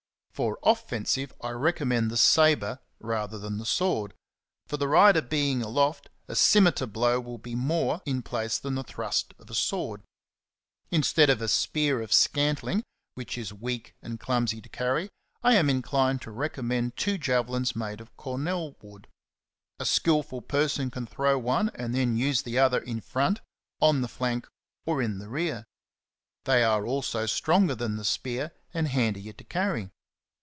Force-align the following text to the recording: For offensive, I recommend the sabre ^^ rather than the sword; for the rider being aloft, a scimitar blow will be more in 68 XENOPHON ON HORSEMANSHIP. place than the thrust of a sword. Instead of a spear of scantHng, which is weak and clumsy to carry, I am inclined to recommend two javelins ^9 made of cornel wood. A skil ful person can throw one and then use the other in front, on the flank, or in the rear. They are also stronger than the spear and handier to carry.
For 0.33 0.57
offensive, 0.63 1.31
I 1.41 1.51
recommend 1.51 2.09
the 2.09 2.17
sabre 2.17 2.75
^^ 2.79 2.79
rather 2.99 3.37
than 3.37 3.59
the 3.59 3.65
sword; 3.65 4.15
for 4.65 4.75
the 4.77 4.87
rider 4.87 5.21
being 5.21 5.61
aloft, 5.61 6.09
a 6.27 6.35
scimitar 6.35 6.87
blow 6.87 7.19
will 7.19 7.37
be 7.37 7.53
more 7.53 8.01
in 8.07 8.23
68 8.23 8.23
XENOPHON 8.23 8.23
ON 8.23 8.23
HORSEMANSHIP. 8.23 8.31
place 8.31 8.57
than 8.57 8.75
the 8.75 8.83
thrust 8.83 9.33
of 9.37 9.49
a 9.51 9.53
sword. 9.53 10.01
Instead 10.89 11.29
of 11.29 11.43
a 11.43 11.47
spear 11.47 12.01
of 12.01 12.09
scantHng, 12.09 12.81
which 13.13 13.37
is 13.37 13.53
weak 13.53 13.93
and 14.01 14.19
clumsy 14.19 14.59
to 14.61 14.69
carry, 14.69 15.09
I 15.43 15.53
am 15.55 15.69
inclined 15.69 16.23
to 16.23 16.31
recommend 16.31 16.95
two 16.97 17.19
javelins 17.19 17.73
^9 17.73 17.75
made 17.75 18.01
of 18.01 18.15
cornel 18.17 18.77
wood. 18.81 19.07
A 19.79 19.85
skil 19.85 20.23
ful 20.23 20.41
person 20.41 20.89
can 20.89 21.05
throw 21.05 21.37
one 21.37 21.69
and 21.75 21.93
then 21.93 22.15
use 22.17 22.41
the 22.41 22.57
other 22.57 22.79
in 22.79 23.01
front, 23.01 23.41
on 23.79 24.01
the 24.01 24.07
flank, 24.07 24.47
or 24.87 25.03
in 25.03 25.19
the 25.19 25.29
rear. 25.29 25.65
They 26.45 26.63
are 26.63 26.83
also 26.83 27.27
stronger 27.27 27.75
than 27.75 27.97
the 27.97 28.05
spear 28.05 28.53
and 28.73 28.87
handier 28.87 29.33
to 29.33 29.43
carry. 29.43 29.91